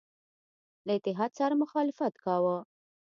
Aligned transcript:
له 0.85 0.91
اتحاد 0.97 1.31
سره 1.39 1.53
مخالفت 1.63 2.13
کاوه. 2.23 2.57